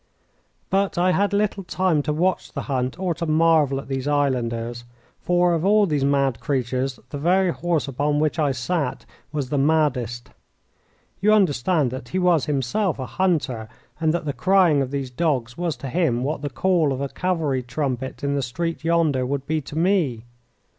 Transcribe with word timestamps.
But 0.71 0.97
I 0.97 1.11
had 1.11 1.31
little 1.31 1.63
time 1.63 2.01
to 2.01 2.11
watch 2.11 2.53
the 2.53 2.63
hunt 2.63 2.97
or 2.97 3.13
to 3.13 3.27
marvel 3.27 3.79
at 3.79 3.87
these 3.87 4.07
islanders, 4.07 4.83
for 5.19 5.53
of 5.53 5.63
all 5.63 5.85
these 5.85 6.03
mad 6.03 6.39
creatures 6.39 6.99
the 7.11 7.19
very 7.19 7.51
horse 7.51 7.87
upon 7.87 8.19
which 8.19 8.39
I 8.39 8.51
sat 8.51 9.05
was 9.31 9.49
the 9.49 9.59
maddest. 9.59 10.31
You 11.19 11.31
understand 11.31 11.91
that 11.91 12.09
he 12.09 12.17
was 12.17 12.45
himself 12.47 12.97
a 12.97 13.05
hunter, 13.05 13.67
and 13.99 14.11
that 14.11 14.25
the 14.25 14.33
crying 14.33 14.81
of 14.81 14.89
these 14.89 15.11
dogs 15.11 15.55
was 15.55 15.77
to 15.77 15.87
him 15.87 16.23
what 16.23 16.41
the 16.41 16.49
call 16.49 16.91
of 16.91 16.99
a 16.99 17.07
cavalry 17.07 17.61
trumpet 17.61 18.23
in 18.23 18.33
the 18.33 18.41
street 18.41 18.83
yonder 18.83 19.23
would 19.23 19.45
be 19.45 19.61
to 19.61 19.77
me. 19.77 20.23